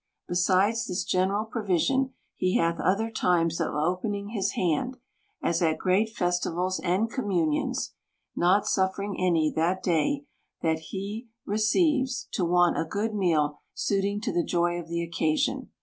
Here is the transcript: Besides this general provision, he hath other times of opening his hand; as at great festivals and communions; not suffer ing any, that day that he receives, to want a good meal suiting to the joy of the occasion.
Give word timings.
Besides 0.27 0.87
this 0.87 1.03
general 1.03 1.45
provision, 1.45 2.15
he 2.35 2.57
hath 2.57 2.79
other 2.79 3.11
times 3.11 3.61
of 3.61 3.75
opening 3.75 4.29
his 4.29 4.53
hand; 4.53 4.97
as 5.43 5.61
at 5.61 5.77
great 5.77 6.09
festivals 6.09 6.79
and 6.79 7.07
communions; 7.07 7.93
not 8.35 8.65
suffer 8.65 9.03
ing 9.03 9.19
any, 9.19 9.53
that 9.55 9.83
day 9.83 10.25
that 10.63 10.79
he 10.89 11.27
receives, 11.45 12.27
to 12.31 12.43
want 12.43 12.79
a 12.79 12.83
good 12.85 13.13
meal 13.13 13.59
suiting 13.75 14.19
to 14.21 14.33
the 14.33 14.43
joy 14.43 14.79
of 14.79 14.87
the 14.87 15.03
occasion. 15.03 15.69